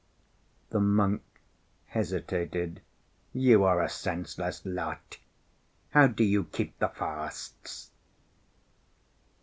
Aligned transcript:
The 0.71 0.79
monk 0.79 1.21
hesitated. 1.85 2.81
"You 3.33 3.63
are 3.65 3.83
a 3.83 3.87
senseless 3.87 4.65
lot! 4.65 5.19
How 5.91 6.07
do 6.07 6.23
you 6.23 6.45
keep 6.45 6.79
the 6.79 6.89
fasts?" 6.89 7.91